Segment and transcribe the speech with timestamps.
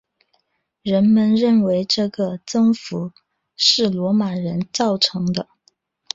[0.81, 3.11] 人们认为这个增幅
[3.55, 5.47] 是罗马人造成的。